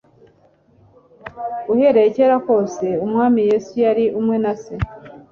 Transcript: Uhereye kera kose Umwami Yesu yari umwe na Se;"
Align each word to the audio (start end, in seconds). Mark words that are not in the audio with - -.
Uhereye 1.73 2.09
kera 2.15 2.37
kose 2.47 2.85
Umwami 3.05 3.39
Yesu 3.49 3.73
yari 3.85 4.05
umwe 4.19 4.35
na 4.43 4.53
Se;" 4.61 4.75